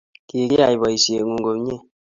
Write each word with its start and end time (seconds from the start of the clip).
Kigiyay 0.27 0.75
boisiengung 0.81 1.43
komnyei 1.45 1.81